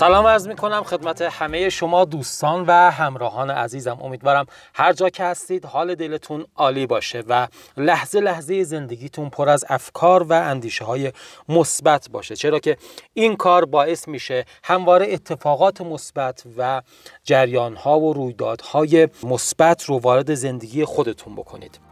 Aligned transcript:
سلام 0.00 0.26
عرض 0.26 0.48
می 0.48 0.56
کنم 0.56 0.82
خدمت 0.82 1.22
همه 1.22 1.68
شما 1.68 2.04
دوستان 2.04 2.64
و 2.66 2.90
همراهان 2.90 3.50
عزیزم. 3.50 3.98
امیدوارم 4.02 4.46
هر 4.74 4.92
جا 4.92 5.08
که 5.10 5.24
هستید 5.24 5.64
حال 5.64 5.94
دلتون 5.94 6.46
عالی 6.56 6.86
باشه 6.86 7.22
و 7.28 7.48
لحظه 7.76 8.20
لحظه 8.20 8.64
زندگیتون 8.64 9.30
پر 9.30 9.48
از 9.48 9.64
افکار 9.68 10.22
و 10.22 10.32
اندیشه 10.32 10.84
های 10.84 11.12
مثبت 11.48 12.08
باشه. 12.10 12.36
چرا 12.36 12.58
که 12.58 12.76
این 13.14 13.36
کار 13.36 13.64
باعث 13.64 14.08
میشه 14.08 14.44
همواره 14.64 15.06
اتفاقات 15.12 15.80
مثبت 15.80 16.42
و 16.58 16.82
جریان 17.24 17.76
ها 17.76 18.00
و 18.00 18.12
رویدادهای 18.12 19.08
مثبت 19.22 19.84
رو 19.84 19.98
وارد 19.98 20.34
زندگی 20.34 20.84
خودتون 20.84 21.34
بکنید. 21.34 21.89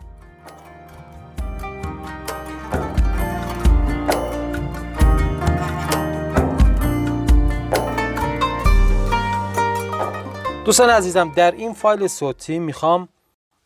دوستان 10.69 10.91
عزیزم 10.91 11.33
در 11.33 11.51
این 11.51 11.75
فایل 11.75 12.07
صوتی 12.07 12.59
می‌خوام 12.59 13.09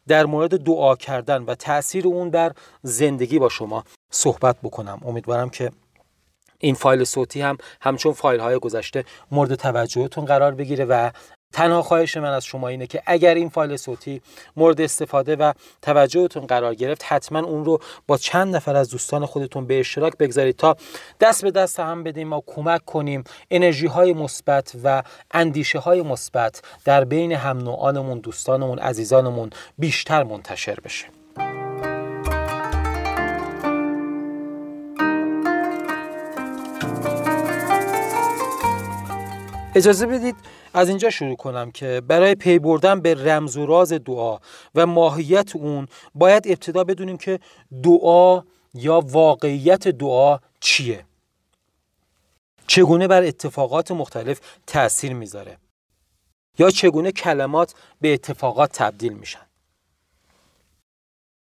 در 0.08 0.26
مورد 0.26 0.64
دعا 0.64 0.96
کردن 0.96 1.42
و 1.42 1.54
تاثیر 1.54 2.06
اون 2.06 2.28
در 2.28 2.52
زندگی 2.82 3.38
با 3.38 3.48
شما 3.48 3.84
صحبت 4.10 4.56
بکنم. 4.62 5.00
امیدوارم 5.04 5.50
که 5.50 5.70
این 6.58 6.74
فایل 6.74 7.04
صوتی 7.04 7.40
هم 7.40 7.58
همچون 7.80 8.12
فایل 8.12 8.40
های 8.40 8.58
گذشته 8.58 9.04
مورد 9.30 9.54
توجهتون 9.54 10.24
قرار 10.24 10.54
بگیره 10.54 10.84
و 10.84 11.10
تنها 11.52 11.82
خواهش 11.82 12.16
من 12.16 12.32
از 12.32 12.44
شما 12.44 12.68
اینه 12.68 12.86
که 12.86 13.02
اگر 13.06 13.34
این 13.34 13.48
فایل 13.48 13.76
صوتی 13.76 14.22
مورد 14.56 14.80
استفاده 14.80 15.36
و 15.36 15.52
توجهتون 15.82 16.46
قرار 16.46 16.74
گرفت 16.74 17.04
حتما 17.08 17.38
اون 17.38 17.64
رو 17.64 17.78
با 18.06 18.16
چند 18.16 18.56
نفر 18.56 18.76
از 18.76 18.90
دوستان 18.90 19.26
خودتون 19.26 19.66
به 19.66 19.80
اشتراک 19.80 20.16
بگذارید 20.16 20.56
تا 20.56 20.76
دست 21.20 21.42
به 21.42 21.50
دست 21.50 21.80
هم 21.80 22.02
بدیم 22.02 22.28
ما 22.28 22.42
کمک 22.46 22.84
کنیم 22.84 23.24
انرژی 23.50 23.86
های 23.86 24.12
مثبت 24.12 24.72
و 24.84 25.02
اندیشه 25.30 25.78
های 25.78 26.02
مثبت 26.02 26.62
در 26.84 27.04
بین 27.04 27.32
هم 27.32 27.58
نوعانمون 27.58 28.18
دوستانمون 28.18 28.78
عزیزانمون 28.78 29.50
بیشتر 29.78 30.22
منتشر 30.22 30.78
بشه. 30.84 31.06
اجازه 39.74 40.06
بدید 40.06 40.36
از 40.74 40.88
اینجا 40.88 41.10
شروع 41.10 41.36
کنم 41.36 41.70
که 41.70 42.02
برای 42.08 42.34
پی 42.34 42.58
بردن 42.58 43.00
به 43.00 43.14
رمز 43.14 43.56
و 43.56 43.66
راز 43.66 43.92
دعا 43.92 44.38
و 44.74 44.86
ماهیت 44.86 45.56
اون 45.56 45.88
باید 46.14 46.48
ابتدا 46.48 46.84
بدونیم 46.84 47.16
که 47.16 47.40
دعا 47.82 48.42
یا 48.74 49.00
واقعیت 49.00 49.88
دعا 49.88 50.38
چیه. 50.60 51.04
چگونه 52.66 53.08
بر 53.08 53.22
اتفاقات 53.22 53.90
مختلف 53.90 54.40
تاثیر 54.66 55.14
می‌ذاره؟ 55.14 55.58
یا 56.58 56.70
چگونه 56.70 57.12
کلمات 57.12 57.74
به 58.00 58.14
اتفاقات 58.14 58.72
تبدیل 58.72 59.12
میشن؟ 59.12 59.46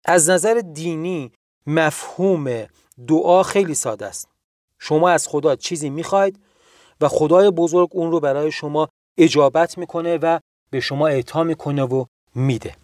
از 0.04 0.30
نظر 0.30 0.62
دینی 0.74 1.32
مفهوم 1.66 2.66
دعا 3.08 3.42
خیلی 3.42 3.74
ساده 3.74 4.06
است. 4.06 4.28
شما 4.78 5.10
از 5.10 5.28
خدا 5.28 5.56
چیزی 5.56 5.90
می‌خواید 5.90 6.40
و 7.00 7.08
خدای 7.08 7.50
بزرگ 7.50 7.88
اون 7.92 8.10
رو 8.10 8.20
برای 8.20 8.52
شما 8.52 8.88
اجابت 9.18 9.78
می‌کنه 9.78 10.16
و 10.16 10.38
به 10.70 10.80
شما 10.80 11.08
اعطا 11.08 11.44
می‌کنه 11.44 11.82
و 11.82 12.04
میده. 12.34 12.76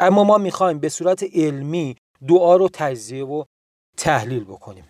اما 0.00 0.24
ما 0.24 0.38
می‌خوایم 0.38 0.78
به 0.78 0.88
صورت 0.88 1.24
علمی 1.34 1.96
دعا 2.28 2.56
رو 2.56 2.68
تجزیه 2.72 3.24
و 3.24 3.44
تحلیل 3.96 4.44
بکنیم. 4.44 4.84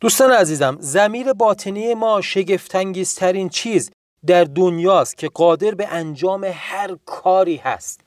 دوستان 0.00 0.32
عزیزم 0.32 0.76
زمیر 0.80 1.32
باطنی 1.32 1.94
ما 1.94 2.20
شگفتانگیزترین 2.20 3.48
چیز 3.48 3.90
در 4.26 4.44
دنیاست 4.44 5.16
که 5.16 5.28
قادر 5.28 5.74
به 5.74 5.88
انجام 5.88 6.44
هر 6.54 6.96
کاری 7.06 7.56
هست. 7.56 8.00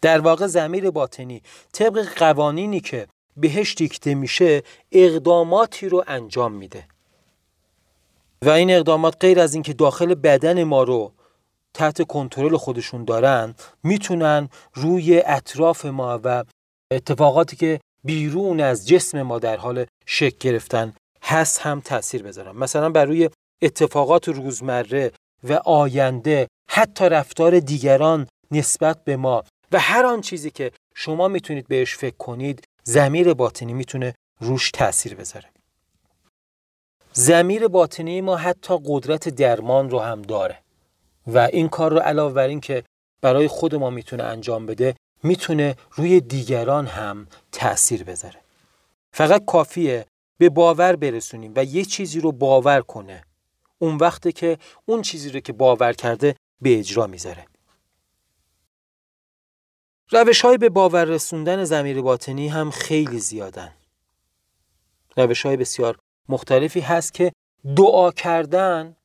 در 0.00 0.20
واقع 0.20 0.46
زمیر 0.46 0.90
باطنی 0.90 1.42
طبق 1.72 2.18
قوانینی 2.18 2.80
که 2.80 3.08
بهش 3.36 3.74
دیکته 3.74 4.14
میشه 4.14 4.62
اقداماتی 4.92 5.88
رو 5.88 6.04
انجام 6.06 6.52
میده. 6.52 6.84
و 8.42 8.50
این 8.50 8.70
اقدامات 8.70 9.16
غیر 9.20 9.40
از 9.40 9.54
اینکه 9.54 9.72
داخل 9.72 10.14
بدن 10.14 10.64
ما 10.64 10.82
رو 10.82 11.12
تحت 11.74 12.06
کنترل 12.06 12.56
خودشون 12.56 13.04
دارن 13.04 13.54
می‌تونن 13.82 14.48
روی 14.74 15.22
اطراف 15.26 15.84
ما 15.84 16.20
و 16.24 16.44
اتفاقاتی 16.90 17.56
که 17.56 17.80
بیرون 18.04 18.60
از 18.60 18.88
جسم 18.88 19.22
ما 19.22 19.38
در 19.38 19.56
حال 19.56 19.86
شکل 20.06 20.38
گرفتن 20.40 20.94
هست 21.22 21.60
هم 21.60 21.80
تاثیر 21.80 22.22
بذارن. 22.22 22.56
مثلا 22.56 22.90
بر 22.90 23.04
روی 23.04 23.30
اتفاقات 23.62 24.28
روزمره 24.28 25.12
و 25.44 25.52
آینده 25.52 26.48
حتی 26.70 27.04
رفتار 27.04 27.60
دیگران 27.60 28.26
نسبت 28.50 29.04
به 29.04 29.16
ما 29.16 29.44
و 29.72 29.78
هر 29.78 30.06
آن 30.06 30.20
چیزی 30.20 30.50
که 30.50 30.72
شما 30.94 31.28
می‌تونید 31.28 31.68
بهش 31.68 31.96
فکر 31.96 32.16
کنید 32.16 32.64
زمیر 32.84 33.34
باطنی 33.34 33.72
می‌تونه 33.72 34.14
روش 34.40 34.70
تاثیر 34.70 35.14
بذاره. 35.14 35.48
زمیر 37.12 37.68
باطنی 37.68 38.20
ما 38.20 38.36
حتی 38.36 38.78
قدرت 38.84 39.28
درمان 39.28 39.90
رو 39.90 39.98
هم 39.98 40.22
داره 40.22 40.58
و 41.26 41.38
این 41.38 41.68
کار 41.68 41.90
رو 41.90 41.98
علاوه 41.98 42.34
بر 42.34 42.48
این 42.48 42.60
که 42.60 42.84
برای 43.20 43.48
خود 43.48 43.74
ما 43.74 43.90
می‌تونه 43.90 44.22
انجام 44.22 44.66
بده 44.66 44.94
می‌تونه 45.22 45.76
روی 45.92 46.20
دیگران 46.20 46.86
هم 46.86 47.26
تاثیر 47.52 48.04
بذاره. 48.04 48.40
فقط 49.12 49.44
کافیه 49.44 50.06
به 50.38 50.48
باور 50.48 50.96
برسونیم 50.96 51.52
و 51.56 51.64
یه 51.64 51.84
چیزی 51.84 52.20
رو 52.20 52.32
باور 52.32 52.80
کنه. 52.80 53.22
اون 53.78 53.96
وقته 53.96 54.32
که 54.32 54.58
اون 54.86 55.02
چیزی 55.02 55.30
رو 55.30 55.40
که 55.40 55.52
باور 55.52 55.92
کرده 55.92 56.36
به 56.60 56.78
اجرا 56.78 57.06
می‌ذاره. 57.06 57.46
روش 60.12 60.40
های 60.40 60.58
به 60.58 60.68
باور 60.68 61.04
رسوندن 61.04 61.64
زمیر 61.64 62.02
باطنی 62.02 62.48
هم 62.48 62.70
خیلی 62.70 63.18
زیادن. 63.18 63.72
روش 65.16 65.46
های 65.46 65.56
بسیار 65.56 65.98
مختلفی 66.28 66.80
هست 66.80 67.14
که 67.14 67.32
دعا 67.76 68.10
کردن 68.10 68.96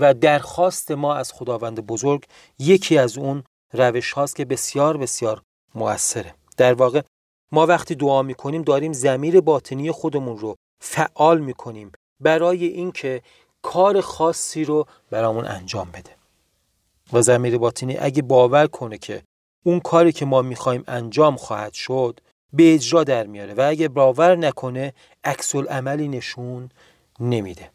و 0.00 0.14
درخواست 0.14 0.90
ما 0.90 1.14
از 1.14 1.32
خداوند 1.32 1.86
بزرگ 1.86 2.24
یکی 2.58 2.98
از 2.98 3.18
اون 3.18 3.44
روش 3.72 4.12
هاست 4.12 4.36
که 4.36 4.44
بسیار 4.44 4.96
بسیار 4.96 5.42
موثره. 5.74 6.34
در 6.56 6.74
واقع 6.74 7.02
ما 7.52 7.66
وقتی 7.66 7.94
دعا 7.94 8.22
می‌کنیم 8.22 8.62
داریم 8.62 8.92
زمیر 8.92 9.40
باطنی 9.40 9.90
خودمون 9.90 10.38
رو 10.38 10.56
فعال 10.80 11.40
می‌کنیم 11.40 11.92
برای 12.20 12.64
اینکه 12.64 13.22
کار 13.62 14.00
خاصی 14.00 14.64
رو 14.64 14.86
برامون 15.10 15.44
انجام 15.44 15.90
بده. 15.90 16.10
و 17.12 17.22
زمیر 17.22 17.58
باطنی 17.58 17.96
اگه 17.96 18.22
باور 18.22 18.66
کنه 18.66 18.98
که 18.98 19.22
اون 19.62 19.80
کاری 19.80 20.12
که 20.12 20.24
ما 20.24 20.42
می‌خوایم 20.42 20.84
انجام 20.86 21.36
خواهد 21.36 21.72
شد 21.72 22.20
به 22.52 22.74
اجرا 22.74 23.04
در 23.04 23.26
میاره 23.26 23.54
و 23.54 23.66
اگه 23.68 23.88
باور 23.88 24.36
نکنه 24.36 24.94
عکس 25.24 25.54
عملی 25.54 26.08
نشون 26.08 26.68
نمیده. 27.20 27.70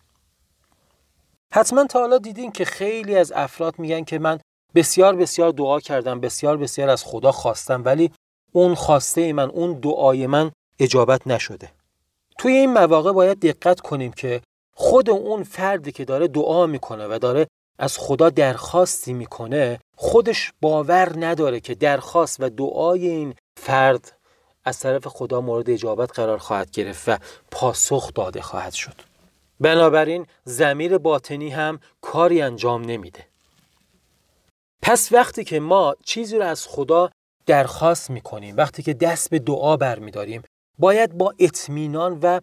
حتما 1.53 1.85
تا 1.85 1.99
حالا 1.99 2.17
دیدین 2.17 2.51
که 2.51 2.65
خیلی 2.65 3.15
از 3.15 3.31
افراد 3.31 3.79
میگن 3.79 4.03
که 4.03 4.19
من 4.19 4.39
بسیار 4.75 5.15
بسیار 5.15 5.51
دعا 5.51 5.79
کردم 5.79 6.19
بسیار 6.19 6.57
بسیار 6.57 6.89
از 6.89 7.03
خدا 7.03 7.31
خواستم 7.31 7.81
ولی 7.85 8.11
اون 8.51 8.75
خواسته 8.75 9.33
من 9.33 9.49
اون 9.49 9.73
دعای 9.73 10.27
من 10.27 10.51
اجابت 10.79 11.27
نشده. 11.27 11.69
توی 12.37 12.53
این 12.53 12.73
مواقع 12.73 13.11
باید 13.11 13.39
دقت 13.39 13.79
کنیم 13.79 14.11
که 14.11 14.41
خود 14.75 15.09
اون 15.09 15.43
فردی 15.43 15.91
که 15.91 16.05
داره 16.05 16.27
دعا 16.27 16.65
می‌کنه 16.65 17.07
و 17.07 17.19
داره 17.21 17.47
از 17.79 17.97
خدا 17.97 18.29
درخواستی 18.29 19.13
می‌کنه 19.13 19.79
خودش 19.95 20.53
باور 20.61 21.25
نداره 21.25 21.59
که 21.59 21.75
درخواست 21.75 22.37
و 22.39 22.49
دعای 22.49 23.07
این 23.07 23.35
فرد 23.57 24.17
از 24.65 24.79
طرف 24.79 25.07
خدا 25.07 25.41
مورد 25.41 25.69
اجابت 25.69 26.11
قرار 26.19 26.37
خواهد 26.37 26.71
گرفت 26.71 27.09
و 27.09 27.17
پاسخ 27.51 28.13
داده 28.13 28.41
خواهد 28.41 28.73
شد. 28.73 28.95
بنابراین 29.59 30.25
زمیر 30.43 30.97
باطنی 30.97 31.49
هم 31.49 31.79
کاری 32.01 32.41
انجام 32.41 32.81
نمیده. 32.81 33.27
پس 34.81 35.11
وقتی 35.11 35.43
که 35.43 35.59
ما 35.59 35.95
چیزی 36.05 36.37
رو 36.37 36.45
از 36.45 36.67
خدا 36.67 37.09
درخواست 37.45 38.09
می‌کنیم 38.09 38.57
وقتی 38.57 38.83
که 38.83 38.93
دست 38.93 39.29
به 39.29 39.39
دعا 39.39 39.77
برمیداریم 39.77 40.41
باید 40.79 41.17
با 41.17 41.33
اطمینان 41.39 42.19
و 42.21 42.39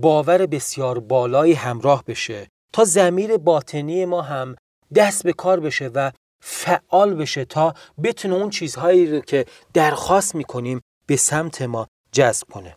باور 0.00 0.46
بسیار 0.46 0.98
بالایی 0.98 1.52
همراه 1.52 2.04
بشه 2.06 2.48
تا 2.72 2.84
زمیر 2.84 3.36
باطنی 3.36 4.04
ما 4.04 4.22
هم 4.22 4.56
دست 4.94 5.22
به 5.22 5.32
کار 5.32 5.60
بشه 5.60 5.88
و 5.88 6.10
فعال 6.42 7.14
بشه 7.14 7.44
تا 7.44 7.74
بتونه 8.02 8.34
اون 8.34 8.50
چیزهایی 8.50 9.12
رو 9.12 9.20
که 9.20 9.46
درخواست 9.74 10.34
می‌کنیم 10.34 10.80
به 11.06 11.16
سمت 11.16 11.62
ما 11.62 11.86
جذب 12.12 12.48
کنه. 12.48 12.76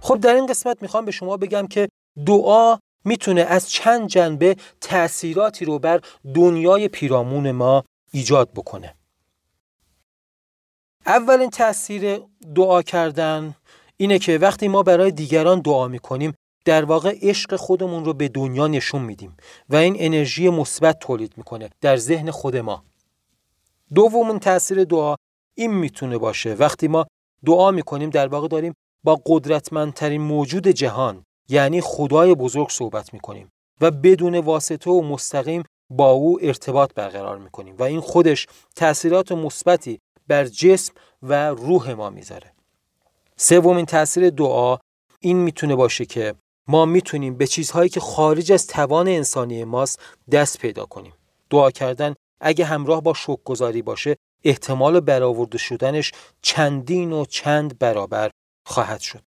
خب 0.00 0.20
در 0.20 0.34
این 0.34 0.46
قسمت 0.46 0.82
می‌خوام 0.82 1.04
به 1.04 1.10
شما 1.10 1.36
بگم 1.36 1.66
که 1.66 1.88
دعا 2.26 2.78
می‌تونه 3.04 3.40
از 3.40 3.70
چند 3.70 4.08
جنبه 4.08 4.56
تأثیراتی 4.80 5.64
رو 5.64 5.78
بر 5.78 6.00
دنیای 6.34 6.88
پیرامون 6.88 7.50
ما 7.50 7.84
ایجاد 8.12 8.50
بکنه. 8.52 8.94
اولین 11.06 11.50
تاثیر 11.50 12.20
دعا 12.54 12.82
کردن 12.82 13.54
اینه 13.96 14.18
که 14.18 14.38
وقتی 14.38 14.68
ما 14.68 14.82
برای 14.82 15.10
دیگران 15.10 15.60
دعا 15.60 15.88
می‌کنیم 15.88 16.34
در 16.64 16.84
واقع 16.84 17.18
عشق 17.22 17.56
خودمون 17.56 18.04
رو 18.04 18.14
به 18.14 18.28
دنیا 18.28 18.66
نشون 18.66 19.02
میدیم 19.02 19.36
و 19.68 19.76
این 19.76 19.96
انرژی 19.98 20.48
مثبت 20.48 20.98
تولید 20.98 21.32
می‌کنه 21.36 21.70
در 21.80 21.96
ذهن 21.96 22.30
خود 22.30 22.56
ما. 22.56 22.84
دومون 23.94 24.38
تاثیر 24.38 24.84
دعا 24.84 25.14
این 25.54 25.74
می‌تونه 25.74 26.18
باشه. 26.18 26.54
وقتی 26.54 26.88
ما 26.88 27.06
دعا 27.44 27.70
می‌کنیم 27.70 28.10
در 28.10 28.26
واقع 28.26 28.48
داریم 28.48 28.74
با 29.04 29.20
قدرتمندترین 29.26 30.20
موجود 30.20 30.68
جهان 30.68 31.24
یعنی 31.48 31.80
خدای 31.80 32.34
بزرگ 32.34 32.68
صحبت 32.68 33.14
می‌کنیم 33.14 33.52
و 33.80 33.90
بدون 33.90 34.38
واسطه 34.38 34.90
و 34.90 35.02
مستقیم 35.02 35.62
با 35.90 36.10
او 36.10 36.38
ارتباط 36.42 36.94
برقرار 36.94 37.38
می‌کنیم 37.38 37.76
و 37.78 37.82
این 37.82 38.00
خودش 38.00 38.46
تاثیرات 38.76 39.32
مثبتی 39.32 40.00
بر 40.28 40.44
جسم 40.44 40.92
و 41.22 41.48
روح 41.50 41.92
ما 41.92 42.10
می‌ذاره. 42.10 42.52
سومین 43.38 43.86
تاثیر 43.86 44.30
دعا 44.30 44.76
این 45.20 45.36
می‌تونه 45.36 45.76
باشه 45.76 46.04
که 46.04 46.34
ما 46.68 46.84
می‌تونیم 46.84 47.34
به 47.36 47.46
چیزهایی 47.46 47.88
که 47.88 48.00
خارج 48.00 48.52
از 48.52 48.66
توان 48.66 49.08
انسانی 49.08 49.64
ماست 49.64 50.00
دست 50.32 50.58
پیدا 50.58 50.86
کنیم. 50.86 51.12
دعا 51.50 51.70
کردن 51.70 52.14
اگه 52.40 52.64
همراه 52.64 53.02
با 53.02 53.14
گذاری 53.44 53.82
باشه 53.82 54.16
احتمال 54.44 55.00
برآورده 55.00 55.58
شدنش 55.58 56.12
چندین 56.42 57.12
و 57.12 57.24
چند 57.24 57.78
برابر 57.78 58.30
خواهد 58.66 59.00
شد. 59.00 59.20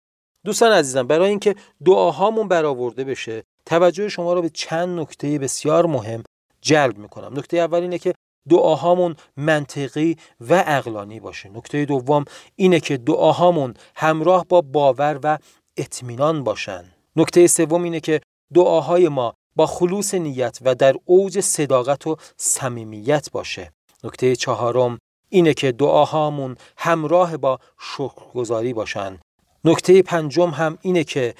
دوستان 0.45 0.71
عزیزم 0.71 1.07
برای 1.07 1.29
اینکه 1.29 1.55
دعاهامون 1.85 2.47
برآورده 2.47 3.03
بشه 3.03 3.43
توجه 3.65 4.09
شما 4.09 4.33
را 4.33 4.41
به 4.41 4.49
چند 4.49 4.99
نکته 4.99 5.39
بسیار 5.39 5.85
مهم 5.85 6.23
جلب 6.61 6.97
می‌کنم. 6.97 7.37
نکته 7.39 7.57
اول 7.57 7.81
اینه 7.81 7.97
که 7.97 8.13
دعاهامون 8.49 9.15
منطقی 9.37 10.17
و 10.41 10.63
اقلانی 10.67 11.19
باشه. 11.19 11.49
نکته 11.49 11.85
دوم 11.85 12.25
اینه 12.55 12.79
که 12.79 12.97
دعاهامون 12.97 13.73
همراه 13.95 14.45
با 14.49 14.61
باور 14.61 15.19
و 15.23 15.37
اطمینان 15.77 16.43
باشن. 16.43 16.83
نکته 17.15 17.47
سوم 17.47 17.83
اینه 17.83 17.99
که 17.99 18.21
دعاهای 18.53 19.09
ما 19.09 19.33
با 19.55 19.65
خلوص 19.65 20.13
نیت 20.13 20.59
و 20.61 20.75
در 20.75 20.95
اوج 21.05 21.39
صداقت 21.39 22.07
و 22.07 22.15
صمیمیت 22.37 23.31
باشه. 23.31 23.71
نکته 24.03 24.35
چهارم 24.35 24.99
اینه 25.29 25.53
که 25.53 25.71
دعاهامون 25.71 26.55
همراه 26.77 27.37
با 27.37 27.59
شکرگزاری 27.79 28.73
باشن. 28.73 29.19
نکته 29.65 30.01
پنجم 30.01 30.49
هم 30.49 30.77
اینه 30.81 31.03
که 31.03 31.35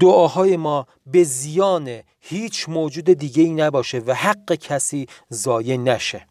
دعاهای 0.00 0.56
ما 0.56 0.86
به 1.06 1.24
زیان 1.24 2.00
هیچ 2.20 2.68
موجود 2.68 3.04
دیگه 3.04 3.42
ای 3.42 3.50
نباشه 3.50 3.98
و 3.98 4.14
حق 4.14 4.54
کسی 4.54 5.06
ضایع 5.32 5.76
نشه. 5.76 6.27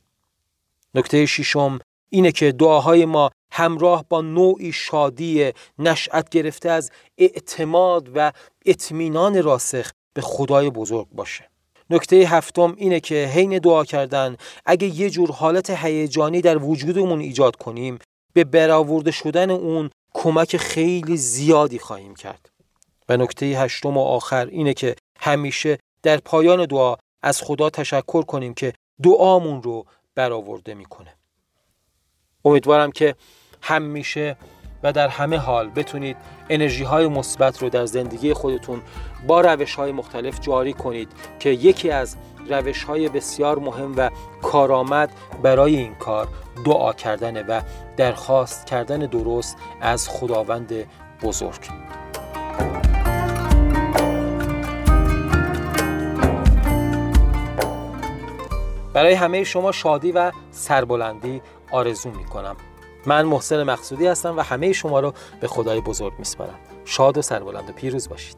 نکته 0.96 1.26
ششم 1.26 1.80
اینه 2.10 2.32
که 2.32 2.52
دعاهای 2.52 3.06
ما 3.06 3.32
همراه 3.52 4.06
با 4.10 4.22
نوعی 4.22 4.72
شادی 4.72 5.52
نشأت 5.80 6.30
گرفته 6.30 6.70
از 6.70 6.92
اعتماد 7.18 8.10
و 8.16 8.32
اطمینان 8.66 9.44
راسخ 9.44 9.92
به 10.14 10.22
خدای 10.22 10.70
بزرگ 10.70 11.08
باشه. 11.12 11.50
نکته 11.90 12.16
هفتم 12.16 12.76
اینه 12.78 13.00
که 13.00 13.16
حین 13.34 13.60
دعا 13.60 13.86
کردن 13.86 14.38
اگه 14.66 14.88
یه 14.88 15.10
جور 15.10 15.32
حالت 15.32 15.70
هیجانی 15.70 16.42
در 16.42 16.58
وجودمون 16.58 17.20
ایجاد 17.20 17.56
کنیم 17.56 18.00
به 18.34 18.44
برآورده 18.44 19.12
شدن 19.12 19.52
اون 19.52 19.90
کمک 20.14 20.58
خیلی 20.58 21.18
زیادی 21.18 21.80
خواهیم 21.80 22.16
کرد. 22.16 22.50
و 23.10 23.18
نکته 23.18 23.46
هشتم 23.46 23.98
و 23.98 24.02
آخر 24.02 24.46
اینه 24.46 24.74
که 24.74 24.96
همیشه 25.20 25.78
در 26.04 26.18
پایان 26.18 26.66
دعا 26.66 26.96
از 27.24 27.42
خدا 27.42 27.70
تشکر 27.70 28.22
کنیم 28.22 28.54
که 28.54 28.74
دعامون 29.04 29.64
رو 29.64 29.86
برآورده 30.18 30.74
می‌کنه. 30.74 31.14
امیدوارم 32.46 32.92
که 32.92 33.16
همیشه 33.62 34.38
و 34.84 34.94
در 34.94 35.08
همه 35.08 35.38
حال 35.38 35.70
بتونید 35.70 36.18
انرژی 36.50 36.84
های 36.84 37.08
مثبت 37.08 37.62
رو 37.62 37.70
در 37.70 37.86
زندگی 37.86 38.34
خودتون 38.34 38.82
با 39.28 39.42
روش 39.42 39.76
های 39.76 39.92
مختلف 39.92 40.40
جاری 40.40 40.74
کنید 40.74 41.12
که 41.40 41.50
یکی 41.50 41.92
از 41.92 42.18
روش 42.50 42.84
های 42.84 43.10
بسیار 43.10 43.60
مهم 43.60 43.94
و 43.98 44.10
کارآمد 44.42 45.10
برای 45.44 45.76
این 45.76 45.96
کار 45.96 46.28
دعا 46.66 46.94
کردن 46.94 47.46
و 47.46 47.62
درخواست 47.98 48.66
کردن 48.66 49.00
درست 49.00 49.58
از 49.82 50.10
خداوند 50.10 50.74
بزرگ. 51.22 51.62
برای 58.98 59.14
همه 59.14 59.44
شما 59.44 59.72
شادی 59.72 60.12
و 60.12 60.32
سربلندی 60.52 61.42
آرزو 61.72 62.10
می 62.10 62.26
کنم 62.26 62.56
من 63.06 63.26
محسن 63.26 63.64
مقصودی 63.64 64.08
هستم 64.08 64.38
و 64.38 64.42
همه 64.42 64.74
شما 64.74 65.00
رو 65.00 65.14
به 65.42 65.48
خدای 65.48 65.82
بزرگ 65.82 66.14
میسپارم. 66.20 66.60
شاد 66.86 67.18
و 67.18 67.22
سربلند 67.22 67.70
و 67.70 67.74
پیروز 67.74 68.10
باشید. 68.10 68.38